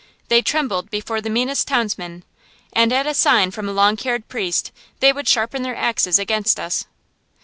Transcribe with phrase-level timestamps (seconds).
[0.29, 2.23] They trembled before the meanest townsman,
[2.73, 6.59] and at a sign from a long haired priest they would sharpen their axes against
[6.59, 6.87] us.